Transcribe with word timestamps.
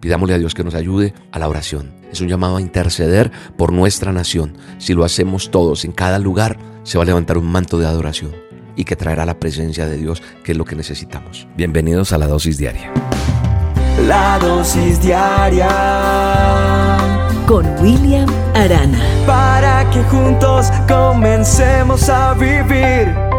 Pidámosle 0.00 0.34
a 0.34 0.38
Dios 0.38 0.54
que 0.54 0.64
nos 0.64 0.74
ayude 0.74 1.14
a 1.30 1.38
la 1.38 1.48
oración. 1.48 1.92
Es 2.10 2.20
un 2.20 2.28
llamado 2.28 2.56
a 2.56 2.60
interceder 2.60 3.30
por 3.56 3.72
nuestra 3.72 4.12
nación. 4.12 4.56
Si 4.78 4.94
lo 4.94 5.04
hacemos 5.04 5.50
todos 5.50 5.84
en 5.84 5.92
cada 5.92 6.18
lugar, 6.18 6.58
se 6.82 6.98
va 6.98 7.04
a 7.04 7.06
levantar 7.06 7.38
un 7.38 7.46
manto 7.46 7.78
de 7.78 7.86
adoración 7.86 8.32
y 8.76 8.84
que 8.84 8.96
traerá 8.96 9.26
la 9.26 9.38
presencia 9.38 9.86
de 9.86 9.98
Dios, 9.98 10.22
que 10.42 10.52
es 10.52 10.58
lo 10.58 10.64
que 10.64 10.74
necesitamos. 10.74 11.46
Bienvenidos 11.56 12.12
a 12.12 12.18
la 12.18 12.26
dosis 12.26 12.56
diaria. 12.56 12.90
La 14.06 14.38
dosis 14.38 15.02
diaria 15.02 15.68
con 17.46 17.66
William 17.80 18.28
Arana. 18.54 18.98
Para 19.26 19.88
que 19.90 20.02
juntos 20.04 20.70
comencemos 20.88 22.08
a 22.08 22.32
vivir. 22.34 23.29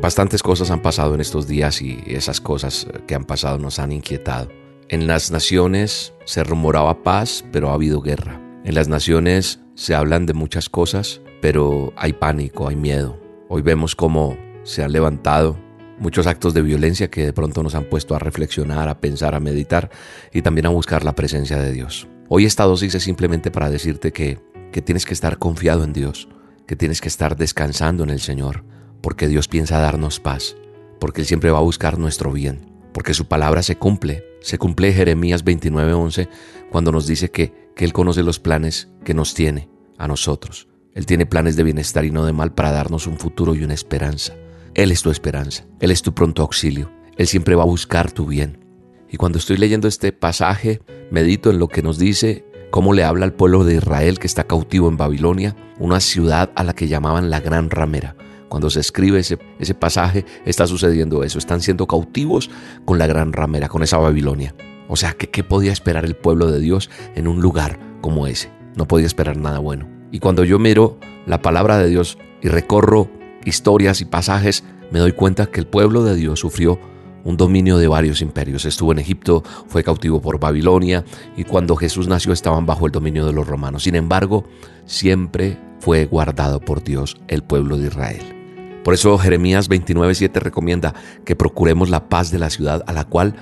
Bastantes 0.00 0.42
cosas 0.42 0.70
han 0.70 0.80
pasado 0.80 1.14
en 1.14 1.20
estos 1.20 1.46
días 1.46 1.82
y 1.82 2.02
esas 2.06 2.40
cosas 2.40 2.86
que 3.06 3.14
han 3.14 3.24
pasado 3.24 3.58
nos 3.58 3.78
han 3.78 3.92
inquietado. 3.92 4.48
En 4.88 5.06
las 5.06 5.30
naciones 5.30 6.14
se 6.24 6.42
rumoraba 6.42 7.02
paz, 7.02 7.44
pero 7.52 7.68
ha 7.68 7.74
habido 7.74 8.00
guerra. 8.00 8.40
En 8.64 8.74
las 8.74 8.88
naciones 8.88 9.60
se 9.74 9.94
hablan 9.94 10.24
de 10.24 10.32
muchas 10.32 10.70
cosas, 10.70 11.20
pero 11.42 11.92
hay 11.96 12.14
pánico, 12.14 12.66
hay 12.66 12.76
miedo. 12.76 13.20
Hoy 13.50 13.60
vemos 13.60 13.94
cómo 13.94 14.38
se 14.62 14.82
han 14.82 14.92
levantado 14.92 15.58
muchos 15.98 16.26
actos 16.26 16.54
de 16.54 16.62
violencia 16.62 17.10
que 17.10 17.26
de 17.26 17.34
pronto 17.34 17.62
nos 17.62 17.74
han 17.74 17.84
puesto 17.84 18.14
a 18.14 18.18
reflexionar, 18.18 18.88
a 18.88 19.00
pensar, 19.00 19.34
a 19.34 19.40
meditar 19.40 19.90
y 20.32 20.40
también 20.40 20.64
a 20.64 20.70
buscar 20.70 21.04
la 21.04 21.14
presencia 21.14 21.58
de 21.58 21.72
Dios. 21.72 22.08
Hoy 22.30 22.46
esta 22.46 22.64
dosis 22.64 22.94
es 22.94 23.02
simplemente 23.02 23.50
para 23.50 23.68
decirte 23.68 24.12
que, 24.12 24.38
que 24.72 24.80
tienes 24.80 25.04
que 25.04 25.12
estar 25.12 25.38
confiado 25.38 25.84
en 25.84 25.92
Dios, 25.92 26.26
que 26.66 26.74
tienes 26.74 27.02
que 27.02 27.08
estar 27.08 27.36
descansando 27.36 28.02
en 28.02 28.10
el 28.10 28.20
Señor, 28.20 28.64
porque 29.00 29.28
Dios 29.28 29.48
piensa 29.48 29.78
darnos 29.78 30.20
paz, 30.20 30.56
porque 30.98 31.22
Él 31.22 31.26
siempre 31.26 31.50
va 31.50 31.58
a 31.58 31.62
buscar 31.62 31.98
nuestro 31.98 32.32
bien, 32.32 32.72
porque 32.92 33.14
su 33.14 33.26
palabra 33.26 33.62
se 33.62 33.76
cumple. 33.76 34.24
Se 34.40 34.58
cumple 34.58 34.92
Jeremías 34.92 35.44
29:11 35.44 36.28
cuando 36.70 36.92
nos 36.92 37.06
dice 37.06 37.30
que, 37.30 37.70
que 37.76 37.84
Él 37.84 37.92
conoce 37.92 38.22
los 38.22 38.38
planes 38.38 38.88
que 39.04 39.14
nos 39.14 39.34
tiene 39.34 39.68
a 39.98 40.08
nosotros. 40.08 40.68
Él 40.94 41.06
tiene 41.06 41.26
planes 41.26 41.56
de 41.56 41.62
bienestar 41.62 42.04
y 42.04 42.10
no 42.10 42.24
de 42.24 42.32
mal 42.32 42.52
para 42.52 42.72
darnos 42.72 43.06
un 43.06 43.18
futuro 43.18 43.54
y 43.54 43.62
una 43.62 43.74
esperanza. 43.74 44.34
Él 44.74 44.92
es 44.92 45.02
tu 45.02 45.10
esperanza, 45.10 45.66
Él 45.80 45.90
es 45.90 46.02
tu 46.02 46.14
pronto 46.14 46.42
auxilio, 46.42 46.90
Él 47.16 47.26
siempre 47.26 47.54
va 47.54 47.62
a 47.62 47.66
buscar 47.66 48.10
tu 48.10 48.26
bien. 48.26 48.64
Y 49.10 49.16
cuando 49.16 49.38
estoy 49.38 49.56
leyendo 49.56 49.88
este 49.88 50.12
pasaje, 50.12 50.80
medito 51.10 51.50
en 51.50 51.58
lo 51.58 51.68
que 51.68 51.82
nos 51.82 51.98
dice, 51.98 52.44
cómo 52.70 52.92
le 52.92 53.04
habla 53.04 53.24
al 53.24 53.32
pueblo 53.32 53.64
de 53.64 53.74
Israel 53.74 54.18
que 54.18 54.26
está 54.26 54.44
cautivo 54.44 54.88
en 54.88 54.96
Babilonia, 54.96 55.56
una 55.78 56.00
ciudad 56.00 56.50
a 56.54 56.64
la 56.64 56.72
que 56.72 56.88
llamaban 56.88 57.30
la 57.30 57.40
Gran 57.40 57.70
Ramera. 57.70 58.16
Cuando 58.50 58.68
se 58.68 58.80
escribe 58.80 59.20
ese, 59.20 59.38
ese 59.60 59.74
pasaje, 59.74 60.26
está 60.44 60.66
sucediendo 60.66 61.22
eso, 61.22 61.38
están 61.38 61.62
siendo 61.62 61.86
cautivos 61.86 62.50
con 62.84 62.98
la 62.98 63.06
Gran 63.06 63.32
Ramera, 63.32 63.68
con 63.68 63.84
esa 63.84 63.96
Babilonia. 63.96 64.54
O 64.88 64.96
sea, 64.96 65.12
¿qué 65.12 65.44
podía 65.44 65.72
esperar 65.72 66.04
el 66.04 66.16
pueblo 66.16 66.50
de 66.50 66.58
Dios 66.58 66.90
en 67.14 67.28
un 67.28 67.40
lugar 67.40 67.78
como 68.00 68.26
ese? 68.26 68.50
No 68.74 68.88
podía 68.88 69.06
esperar 69.06 69.36
nada 69.36 69.60
bueno. 69.60 69.88
Y 70.10 70.18
cuando 70.18 70.42
yo 70.42 70.58
miro 70.58 70.98
la 71.26 71.42
palabra 71.42 71.78
de 71.78 71.88
Dios 71.88 72.18
y 72.42 72.48
recorro 72.48 73.08
historias 73.44 74.00
y 74.00 74.04
pasajes, 74.04 74.64
me 74.90 74.98
doy 74.98 75.12
cuenta 75.12 75.46
que 75.46 75.60
el 75.60 75.68
pueblo 75.68 76.02
de 76.02 76.16
Dios 76.16 76.40
sufrió 76.40 76.80
un 77.22 77.36
dominio 77.36 77.78
de 77.78 77.86
varios 77.86 78.20
imperios. 78.20 78.64
Estuvo 78.64 78.90
en 78.90 78.98
Egipto, 78.98 79.44
fue 79.68 79.84
cautivo 79.84 80.20
por 80.20 80.40
Babilonia 80.40 81.04
y 81.36 81.44
cuando 81.44 81.76
Jesús 81.76 82.08
nació 82.08 82.32
estaban 82.32 82.66
bajo 82.66 82.86
el 82.86 82.92
dominio 82.92 83.26
de 83.26 83.32
los 83.32 83.46
romanos. 83.46 83.84
Sin 83.84 83.94
embargo, 83.94 84.44
siempre 84.86 85.56
fue 85.78 86.06
guardado 86.06 86.60
por 86.60 86.82
Dios 86.82 87.16
el 87.28 87.42
pueblo 87.42 87.78
de 87.78 87.86
Israel. 87.86 88.39
Por 88.84 88.94
eso 88.94 89.16
Jeremías 89.18 89.68
29:7 89.68 90.40
recomienda 90.40 90.94
que 91.24 91.36
procuremos 91.36 91.90
la 91.90 92.08
paz 92.08 92.30
de 92.30 92.38
la 92.38 92.50
ciudad 92.50 92.82
a 92.86 92.92
la 92.92 93.04
cual 93.04 93.34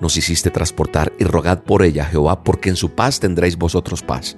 nos 0.00 0.16
hiciste 0.16 0.50
transportar 0.50 1.12
y 1.18 1.24
rogad 1.24 1.62
por 1.62 1.84
ella, 1.84 2.04
Jehová, 2.04 2.42
porque 2.42 2.68
en 2.68 2.76
su 2.76 2.90
paz 2.90 3.20
tendréis 3.20 3.56
vosotros 3.56 4.02
paz. 4.02 4.36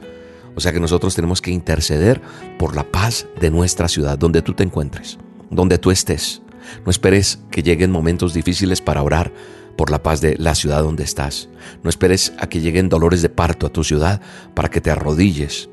O 0.54 0.60
sea 0.60 0.72
que 0.72 0.80
nosotros 0.80 1.14
tenemos 1.14 1.40
que 1.40 1.50
interceder 1.50 2.20
por 2.58 2.76
la 2.76 2.84
paz 2.84 3.26
de 3.40 3.50
nuestra 3.50 3.88
ciudad, 3.88 4.18
donde 4.18 4.42
tú 4.42 4.52
te 4.52 4.62
encuentres, 4.62 5.18
donde 5.50 5.78
tú 5.78 5.90
estés. 5.90 6.42
No 6.84 6.90
esperes 6.90 7.40
que 7.50 7.62
lleguen 7.62 7.90
momentos 7.90 8.34
difíciles 8.34 8.80
para 8.80 9.02
orar 9.02 9.32
por 9.76 9.90
la 9.90 10.02
paz 10.02 10.20
de 10.20 10.36
la 10.38 10.54
ciudad 10.54 10.82
donde 10.82 11.02
estás. 11.02 11.48
No 11.82 11.90
esperes 11.90 12.32
a 12.38 12.46
que 12.46 12.60
lleguen 12.60 12.88
dolores 12.88 13.22
de 13.22 13.28
parto 13.28 13.66
a 13.66 13.72
tu 13.72 13.84
ciudad 13.84 14.20
para 14.54 14.68
que 14.68 14.80
te 14.80 14.90
arrodilles. 14.90 15.68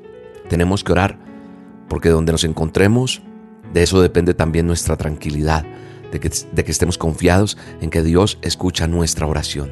Tenemos 0.50 0.84
que 0.84 0.92
orar 0.92 1.20
porque 1.88 2.10
donde 2.10 2.32
nos 2.32 2.44
encontremos, 2.44 3.22
de 3.74 3.84
eso 3.84 4.02
depende 4.02 4.34
también 4.34 4.68
nuestra 4.68 4.98
tranquilidad, 4.98 5.66
de 6.12 6.20
que, 6.20 6.72
estemos 6.72 6.98
confiados 6.98 7.58
en 7.80 7.90
que 7.90 8.04
Dios 8.04 8.38
escucha 8.42 8.88
nuestra 8.88 9.28
oración. 9.28 9.72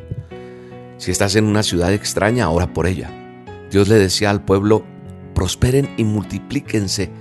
Si 0.97 1.11
estás 1.11 1.35
en 1.35 1.45
una 1.45 1.63
ciudad 1.63 1.93
extraña, 1.93 2.49
ora 2.49 2.73
por 2.73 2.87
ella. 2.87 3.11
Dios 3.69 3.87
le 3.87 3.95
decía 3.95 4.29
al 4.29 4.43
pueblo, 4.43 4.85
prosperen 5.35 5.93
y 5.97 6.03
multiplíquense, 6.05 7.11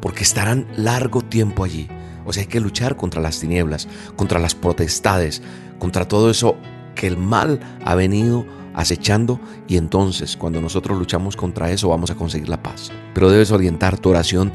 porque 0.00 0.22
estarán 0.22 0.66
largo 0.76 1.22
tiempo 1.22 1.64
allí. 1.64 1.88
O 2.24 2.32
sea, 2.32 2.42
hay 2.42 2.48
que 2.48 2.60
luchar 2.60 2.96
contra 2.96 3.20
las 3.20 3.40
tinieblas, 3.40 3.88
contra 4.16 4.38
las 4.38 4.54
potestades, 4.54 5.42
contra 5.78 6.08
todo 6.08 6.30
eso 6.30 6.56
que 6.94 7.06
el 7.06 7.16
mal 7.16 7.60
ha 7.84 7.94
venido 7.94 8.46
acechando 8.74 9.40
y 9.66 9.78
entonces 9.78 10.36
cuando 10.36 10.60
nosotros 10.60 10.98
luchamos 10.98 11.34
contra 11.34 11.70
eso 11.70 11.88
vamos 11.88 12.10
a 12.10 12.14
conseguir 12.14 12.48
la 12.48 12.62
paz. 12.62 12.90
Pero 13.14 13.30
debes 13.30 13.50
orientar 13.50 13.98
tu 13.98 14.10
oración 14.10 14.52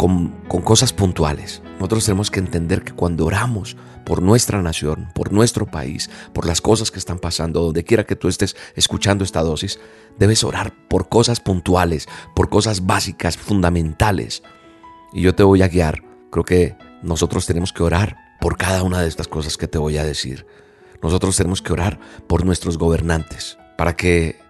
con, 0.00 0.28
cosas 0.64 0.94
puntuales. 0.94 1.60
Nosotros 1.74 2.06
tenemos 2.06 2.30
que 2.30 2.40
entender 2.40 2.82
que 2.84 2.94
cuando 2.94 3.26
oramos 3.26 3.76
por 4.06 4.22
nuestra 4.22 4.62
nación, 4.62 5.10
por 5.14 5.30
nuestro 5.30 5.66
país, 5.66 6.08
por 6.32 6.46
las 6.46 6.62
cosas 6.62 6.90
que 6.90 6.98
están 6.98 7.18
pasando, 7.18 7.60
donde 7.60 7.84
quiera 7.84 8.06
que 8.06 8.16
tú 8.16 8.28
estés 8.28 8.56
escuchando 8.76 9.24
esta 9.24 9.42
dosis, 9.42 9.78
debes 10.18 10.42
orar 10.42 10.72
por 10.88 11.10
cosas 11.10 11.40
puntuales, 11.40 12.08
por 12.34 12.48
cosas 12.48 12.86
básicas, 12.86 13.36
fundamentales. 13.36 14.42
Y 15.12 15.20
yo 15.20 15.34
te 15.34 15.42
voy 15.42 15.60
a 15.60 15.68
guiar. 15.68 16.02
Creo 16.30 16.44
que 16.44 16.78
nosotros 17.02 17.44
tenemos 17.44 17.74
que 17.74 17.82
orar 17.82 18.16
por 18.40 18.56
cada 18.56 18.82
una 18.82 19.02
de 19.02 19.08
estas 19.08 19.28
cosas 19.28 19.58
que 19.58 19.68
te 19.68 19.76
voy 19.76 19.98
a 19.98 20.04
decir. 20.04 20.46
Nosotros 21.02 21.36
tenemos 21.36 21.60
que 21.60 21.74
orar 21.74 22.00
por 22.26 22.46
nuestros 22.46 22.78
gobernantes, 22.78 23.58
para 23.76 23.96
que, 23.96 24.40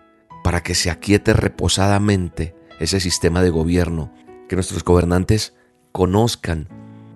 para 0.44 0.62
que 0.62 0.76
se 0.76 0.90
aquiete 0.90 1.32
reposadamente 1.32 2.54
ese 2.78 3.00
sistema 3.00 3.42
de 3.42 3.50
gobierno, 3.50 4.12
que 4.50 4.56
nuestros 4.56 4.82
gobernantes 4.82 5.54
conozcan 5.92 6.66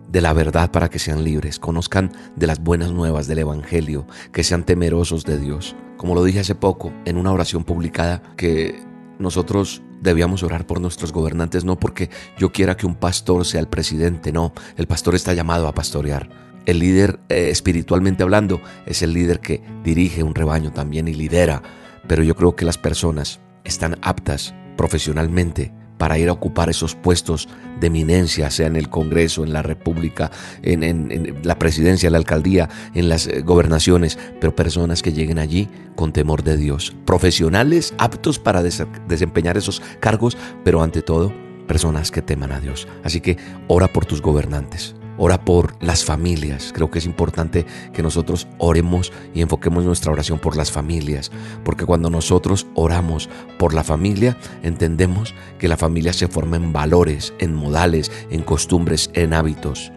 de 0.08 0.20
la 0.20 0.32
verdad 0.32 0.70
para 0.70 0.88
que 0.88 1.00
sean 1.00 1.24
libres, 1.24 1.58
conozcan 1.58 2.12
de 2.36 2.46
las 2.46 2.62
buenas 2.62 2.92
nuevas 2.92 3.26
del 3.26 3.40
Evangelio, 3.40 4.06
que 4.30 4.44
sean 4.44 4.62
temerosos 4.62 5.24
de 5.24 5.40
Dios. 5.40 5.74
Como 5.96 6.14
lo 6.14 6.22
dije 6.22 6.38
hace 6.38 6.54
poco 6.54 6.92
en 7.04 7.16
una 7.16 7.32
oración 7.32 7.64
publicada, 7.64 8.22
que 8.36 8.80
nosotros 9.18 9.82
debíamos 10.00 10.44
orar 10.44 10.64
por 10.64 10.80
nuestros 10.80 11.12
gobernantes, 11.12 11.64
no 11.64 11.76
porque 11.76 12.08
yo 12.38 12.52
quiera 12.52 12.76
que 12.76 12.86
un 12.86 12.94
pastor 12.94 13.44
sea 13.44 13.58
el 13.58 13.66
presidente, 13.66 14.30
no, 14.30 14.52
el 14.76 14.86
pastor 14.86 15.16
está 15.16 15.34
llamado 15.34 15.66
a 15.66 15.74
pastorear. 15.74 16.30
El 16.66 16.78
líder, 16.78 17.18
eh, 17.30 17.48
espiritualmente 17.50 18.22
hablando, 18.22 18.60
es 18.86 19.02
el 19.02 19.12
líder 19.12 19.40
que 19.40 19.60
dirige 19.82 20.22
un 20.22 20.36
rebaño 20.36 20.70
también 20.70 21.08
y 21.08 21.14
lidera, 21.14 21.64
pero 22.06 22.22
yo 22.22 22.36
creo 22.36 22.54
que 22.54 22.64
las 22.64 22.78
personas 22.78 23.40
están 23.64 23.98
aptas 24.02 24.54
profesionalmente 24.76 25.72
para 26.04 26.18
ir 26.18 26.28
a 26.28 26.32
ocupar 26.32 26.68
esos 26.68 26.94
puestos 26.94 27.48
de 27.80 27.86
eminencia, 27.86 28.50
sea 28.50 28.66
en 28.66 28.76
el 28.76 28.90
Congreso, 28.90 29.42
en 29.42 29.54
la 29.54 29.62
República, 29.62 30.30
en, 30.60 31.40
la 31.42 31.58
presidencia, 31.58 32.10
la 32.10 32.18
alcaldía, 32.18 32.68
en 32.92 33.08
las 33.08 33.26
eh, 33.26 33.40
gobernaciones, 33.40 34.18
pero 34.38 34.54
personas 34.54 35.00
que 35.00 35.14
lleguen 35.14 35.38
allí 35.38 35.66
con 35.96 36.12
temor 36.12 36.42
de 36.42 36.58
Dios, 36.58 36.94
profesionales 37.06 37.94
aptos 37.96 38.38
para 38.38 38.62
desempeñar 38.62 39.56
esos 39.56 39.80
cargos, 39.98 40.36
pero 40.62 40.82
ante 40.82 41.00
todo, 41.00 41.32
personas 41.66 42.10
que 42.10 42.20
teman 42.20 42.52
a 42.52 42.60
Dios. 42.60 42.86
Así 43.02 43.22
que 43.22 43.38
ora 43.66 43.90
por 43.90 44.04
tus 44.04 44.20
gobernantes. 44.20 44.94
Ora 45.16 45.44
por 45.44 45.76
las 45.82 46.04
familias. 46.04 46.72
Creo 46.74 46.90
que 46.90 46.98
es 46.98 47.06
importante 47.06 47.66
que 47.92 48.02
nosotros 48.02 48.48
oremos 48.58 49.12
y 49.32 49.42
enfoquemos 49.42 49.84
nuestra 49.84 50.12
oración 50.12 50.38
por 50.38 50.56
las 50.56 50.72
familias. 50.72 51.30
Porque 51.64 51.86
cuando 51.86 52.10
nosotros 52.10 52.66
oramos 52.74 53.28
por 53.58 53.74
la 53.74 53.84
familia, 53.84 54.36
entendemos 54.62 55.34
que 55.58 55.68
la 55.68 55.76
familia 55.76 56.12
se 56.12 56.28
forma 56.28 56.56
en 56.56 56.72
valores, 56.72 57.32
en 57.38 57.54
modales, 57.54 58.10
en 58.30 58.42
costumbres, 58.42 59.10
en 59.14 59.34
hábitos. 59.34 59.92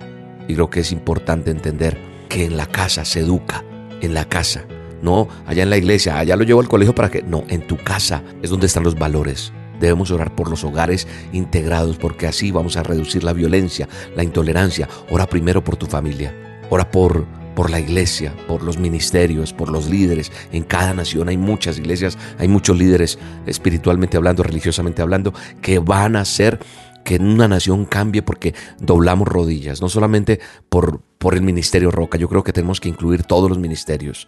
Y 0.47 0.53
creo 0.53 0.69
que 0.69 0.81
es 0.81 0.91
importante 0.91 1.51
entender 1.51 1.97
que 2.29 2.45
en 2.45 2.57
la 2.57 2.67
casa 2.67 3.03
se 3.05 3.21
educa, 3.21 3.63
en 4.01 4.13
la 4.13 4.25
casa. 4.25 4.65
No 5.01 5.27
allá 5.45 5.63
en 5.63 5.69
la 5.69 5.77
iglesia, 5.77 6.17
allá 6.17 6.35
lo 6.35 6.43
llevo 6.43 6.59
al 6.59 6.69
colegio 6.69 6.93
para 6.93 7.09
que... 7.09 7.21
No, 7.21 7.43
en 7.49 7.65
tu 7.65 7.77
casa 7.77 8.23
es 8.41 8.49
donde 8.49 8.67
están 8.67 8.83
los 8.83 8.97
valores. 8.97 9.51
Debemos 9.79 10.11
orar 10.11 10.35
por 10.35 10.49
los 10.49 10.63
hogares 10.63 11.07
integrados 11.33 11.97
porque 11.97 12.27
así 12.27 12.51
vamos 12.51 12.77
a 12.77 12.83
reducir 12.83 13.23
la 13.23 13.33
violencia, 13.33 13.87
la 14.15 14.23
intolerancia. 14.23 14.87
Ora 15.09 15.27
primero 15.27 15.63
por 15.63 15.75
tu 15.75 15.85
familia. 15.85 16.33
Ora 16.69 16.91
por, 16.91 17.25
por 17.55 17.69
la 17.69 17.79
iglesia, 17.79 18.35
por 18.47 18.61
los 18.63 18.77
ministerios, 18.77 19.53
por 19.53 19.69
los 19.69 19.89
líderes. 19.89 20.31
En 20.51 20.63
cada 20.63 20.93
nación 20.93 21.29
hay 21.29 21.37
muchas 21.37 21.77
iglesias, 21.77 22.17
hay 22.37 22.47
muchos 22.47 22.77
líderes 22.77 23.17
espiritualmente 23.45 24.17
hablando, 24.17 24.43
religiosamente 24.43 25.01
hablando, 25.01 25.33
que 25.61 25.79
van 25.79 26.15
a 26.15 26.25
ser 26.25 26.59
que 27.07 27.15
una 27.15 27.47
nación 27.47 27.85
cambie 27.85 28.21
porque 28.21 28.53
doblamos 28.79 29.29
rodillas, 29.29 29.81
no 29.81 29.87
solamente 29.87 30.41
por, 30.67 30.99
por 31.17 31.35
el 31.35 31.41
ministerio 31.41 31.89
Roca, 31.89 32.17
yo 32.17 32.27
creo 32.27 32.43
que 32.43 32.51
tenemos 32.51 32.81
que 32.81 32.89
incluir 32.89 33.23
todos 33.23 33.49
los 33.49 33.57
ministerios, 33.57 34.27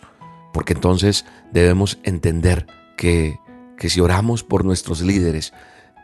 porque 0.53 0.71
entonces 0.71 1.25
debemos 1.51 1.99
entender 2.03 2.67
que, 2.95 3.37
que 3.79 3.89
si 3.89 4.01
oramos 4.01 4.43
por 4.43 4.63
nuestros 4.65 5.01
líderes, 5.01 5.53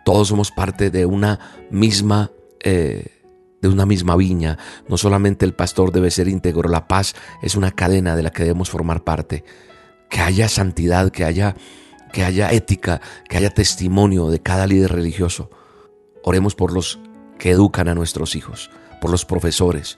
todos 0.04 0.30
somos 0.30 0.50
parte 0.51 0.89
de 0.89 1.06
una 1.06 1.39
misma... 1.69 2.31
Eh, 2.63 3.12
de 3.62 3.69
una 3.69 3.88
misma 3.88 4.16
viña. 4.16 4.60
No 4.88 4.95
solamente 4.98 5.44
el 5.44 5.56
pastor 5.56 5.92
debe 5.92 6.12
ser 6.12 6.27
íntegro, 6.27 6.69
la 6.69 6.88
paz 6.88 7.16
es 7.42 7.56
una 7.56 7.72
cadena 7.72 8.16
de 8.16 8.22
la 8.22 8.30
que 8.30 8.44
debemos 8.44 8.69
formar 8.69 9.04
parte. 9.04 9.44
Que 10.07 10.19
haya 10.19 10.48
santidad, 10.50 11.10
que 11.10 11.24
haya, 11.24 11.56
que 12.13 12.24
haya 12.24 12.51
ética, 12.51 13.01
que 13.27 13.38
haya 13.38 13.50
testimonio 13.50 14.30
de 14.30 14.39
cada 14.39 14.68
líder 14.68 14.92
religioso. 14.92 15.50
Oremos 16.21 16.54
por 16.54 16.74
los 16.74 17.00
que 17.39 17.51
educan 17.51 17.88
a 17.88 17.95
nuestros 17.95 18.36
hijos, 18.36 18.69
por 19.01 19.10
los 19.10 19.25
profesores, 19.25 19.98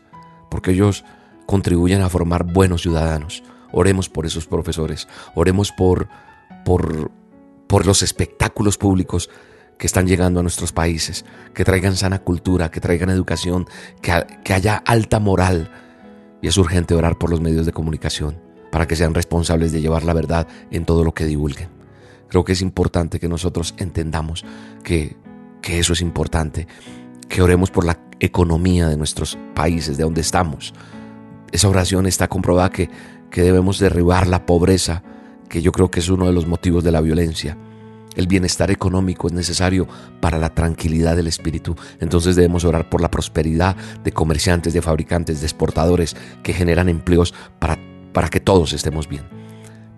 porque 0.49 0.71
ellos 0.71 1.03
contribuyen 1.45 2.01
a 2.01 2.09
formar 2.09 2.45
buenos 2.45 2.83
ciudadanos. 2.83 3.43
Oremos 3.73 4.07
por 4.07 4.25
esos 4.25 4.47
profesores, 4.47 5.09
oremos 5.35 5.73
por, 5.73 6.07
por, 6.63 7.11
por 7.67 7.85
los 7.85 8.01
espectáculos 8.01 8.77
públicos 8.77 9.29
que 9.77 9.87
están 9.87 10.07
llegando 10.07 10.39
a 10.39 10.43
nuestros 10.43 10.71
países, 10.71 11.25
que 11.53 11.63
traigan 11.63 11.95
sana 11.95 12.19
cultura, 12.19 12.71
que 12.71 12.81
traigan 12.81 13.09
educación, 13.09 13.67
que, 14.01 14.25
que 14.43 14.53
haya 14.53 14.77
alta 14.77 15.19
moral. 15.19 15.71
Y 16.41 16.47
es 16.47 16.57
urgente 16.57 16.95
orar 16.95 17.17
por 17.17 17.29
los 17.29 17.41
medios 17.41 17.65
de 17.65 17.73
comunicación 17.73 18.47
para 18.71 18.87
que 18.87 18.95
sean 18.95 19.13
responsables 19.13 19.71
de 19.71 19.81
llevar 19.81 20.03
la 20.03 20.13
verdad 20.13 20.47
en 20.71 20.85
todo 20.85 21.03
lo 21.03 21.13
que 21.13 21.25
divulguen. 21.25 21.69
Creo 22.27 22.43
que 22.43 22.53
es 22.53 22.61
importante 22.61 23.19
que 23.19 23.29
nosotros 23.29 23.73
entendamos 23.77 24.45
que, 24.83 25.15
que 25.61 25.79
eso 25.79 25.93
es 25.93 26.01
importante, 26.01 26.67
que 27.29 27.41
oremos 27.41 27.71
por 27.71 27.85
la 27.85 27.99
economía 28.19 28.87
de 28.87 28.97
nuestros 28.97 29.37
países, 29.55 29.97
de 29.97 30.03
donde 30.03 30.21
estamos. 30.21 30.73
Esa 31.51 31.69
oración 31.69 32.05
está 32.05 32.27
comprobada 32.27 32.69
que, 32.69 32.89
que 33.31 33.41
debemos 33.41 33.79
derribar 33.79 34.27
la 34.27 34.45
pobreza, 34.45 35.03
que 35.49 35.61
yo 35.61 35.71
creo 35.71 35.89
que 35.91 35.99
es 35.99 36.09
uno 36.09 36.25
de 36.25 36.33
los 36.33 36.47
motivos 36.47 36.83
de 36.83 36.91
la 36.91 37.01
violencia 37.01 37.57
el 38.17 38.27
bienestar 38.27 38.71
económico 38.71 39.27
es 39.27 39.33
necesario 39.33 39.87
para 40.19 40.39
la 40.39 40.49
tranquilidad 40.49 41.15
del 41.15 41.27
espíritu. 41.27 41.75
Entonces 41.99 42.35
debemos 42.35 42.65
orar 42.65 42.89
por 42.89 42.99
la 42.99 43.11
prosperidad 43.11 43.77
de 44.03 44.11
comerciantes, 44.11 44.73
de 44.73 44.81
fabricantes, 44.81 45.39
de 45.39 45.45
exportadores 45.45 46.15
que 46.41 46.51
generan 46.51 46.89
empleos 46.89 47.35
para, 47.59 47.77
para 48.13 48.29
que 48.29 48.39
todos 48.39 48.73
estemos 48.73 49.07
bien. 49.07 49.23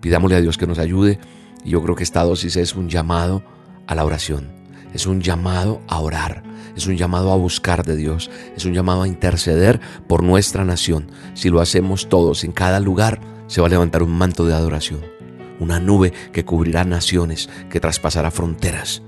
Pidámosle 0.02 0.36
a 0.36 0.40
Dios 0.42 0.58
que 0.58 0.66
nos 0.66 0.78
ayude 0.78 1.18
y 1.64 1.70
yo 1.70 1.82
creo 1.82 1.96
que 1.96 2.04
esta 2.04 2.22
dosis 2.22 2.56
es 2.56 2.74
un 2.74 2.90
llamado 2.90 3.42
a 3.86 3.94
la 3.94 4.04
oración. 4.04 4.52
Es 4.92 5.06
un 5.06 5.22
llamado 5.22 5.80
a 5.88 6.00
orar, 6.00 6.42
es 6.76 6.86
un 6.86 6.96
llamado 6.96 7.32
a 7.32 7.36
buscar 7.36 7.86
de 7.86 7.96
Dios, 7.96 8.30
es 8.54 8.64
un 8.66 8.74
llamado 8.74 9.02
a 9.02 9.08
interceder 9.08 9.80
por 10.08 10.22
nuestra 10.22 10.64
nación. 10.64 11.10
Si 11.34 11.48
lo 11.48 11.60
hacemos 11.60 12.08
todos 12.08 12.44
en 12.44 12.52
cada 12.52 12.80
lugar, 12.80 13.20
se 13.46 13.60
va 13.62 13.68
a 13.68 13.70
levantar 13.70 14.02
un 14.02 14.10
manto 14.10 14.44
de 14.44 14.52
adoración 14.52 15.19
una 15.60 15.78
nube 15.78 16.12
que 16.32 16.44
cubrirá 16.44 16.84
naciones, 16.84 17.48
que 17.70 17.80
traspasará 17.80 18.30
fronteras 18.30 19.02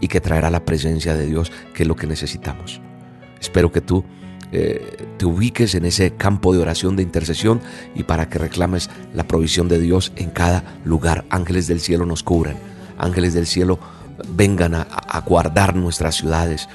y 0.00 0.08
que 0.08 0.20
traerá 0.20 0.50
la 0.50 0.64
presencia 0.64 1.14
de 1.14 1.26
Dios, 1.26 1.52
que 1.74 1.82
es 1.82 1.88
lo 1.88 1.96
que 1.96 2.06
necesitamos. 2.06 2.80
Espero 3.40 3.70
que 3.70 3.80
tú 3.80 4.04
eh, 4.50 5.06
te 5.18 5.26
ubiques 5.26 5.74
en 5.74 5.84
ese 5.84 6.12
campo 6.12 6.54
de 6.54 6.60
oración, 6.60 6.96
de 6.96 7.02
intercesión 7.02 7.60
y 7.94 8.04
para 8.04 8.28
que 8.28 8.38
reclames 8.38 8.88
la 9.12 9.26
provisión 9.26 9.68
de 9.68 9.78
Dios 9.78 10.12
en 10.16 10.30
cada 10.30 10.80
lugar. 10.84 11.24
Ángeles 11.28 11.66
del 11.66 11.80
cielo 11.80 12.06
nos 12.06 12.22
cubran, 12.22 12.56
ángeles 12.96 13.34
del 13.34 13.46
cielo 13.46 13.78
vengan 14.30 14.74
a, 14.74 14.82
a 14.82 15.20
guardar 15.20 15.76
nuestras 15.76 16.16
ciudades, 16.16 16.68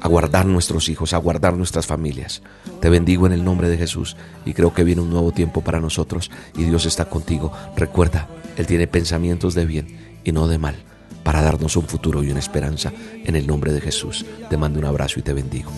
a 0.00 0.08
guardar 0.08 0.46
nuestros 0.46 0.88
hijos, 0.88 1.12
a 1.12 1.18
guardar 1.18 1.56
nuestras 1.56 1.86
familias. 1.86 2.42
Te 2.80 2.88
bendigo 2.88 3.26
en 3.26 3.32
el 3.32 3.44
nombre 3.44 3.68
de 3.68 3.78
Jesús 3.78 4.16
y 4.44 4.54
creo 4.54 4.72
que 4.72 4.84
viene 4.84 5.02
un 5.02 5.10
nuevo 5.10 5.32
tiempo 5.32 5.60
para 5.60 5.80
nosotros 5.80 6.30
y 6.56 6.64
Dios 6.64 6.86
está 6.86 7.04
contigo. 7.06 7.52
Recuerda, 7.76 8.28
Él 8.56 8.66
tiene 8.66 8.86
pensamientos 8.86 9.54
de 9.54 9.66
bien 9.66 10.20
y 10.24 10.32
no 10.32 10.48
de 10.48 10.58
mal 10.58 10.76
para 11.22 11.42
darnos 11.42 11.76
un 11.76 11.86
futuro 11.86 12.22
y 12.22 12.30
una 12.30 12.40
esperanza. 12.40 12.92
En 13.24 13.36
el 13.36 13.46
nombre 13.46 13.72
de 13.72 13.80
Jesús 13.80 14.24
te 14.48 14.56
mando 14.56 14.78
un 14.78 14.86
abrazo 14.86 15.20
y 15.20 15.22
te 15.22 15.32
bendigo. 15.32 15.70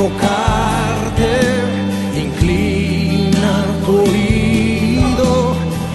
Invocarte, 0.00 1.34
inclina 2.16 3.52
tu 3.84 3.92
oído, 4.00 5.30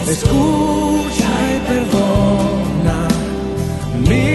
escucha 0.07 1.31
y 1.49 1.55
perdona 1.67 2.97
mi 4.07 4.27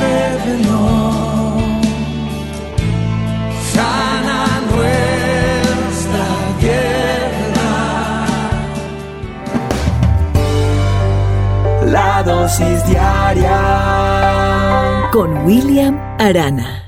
rebelión. 0.00 1.56
Sana 3.74 4.40
nuestra 4.72 6.28
tierra. 6.60 7.72
La 11.92 12.12
dosis 12.22 12.78
diaria 12.86 13.60
Con 15.12 15.30
William 15.44 15.94
Arana. 16.18 16.85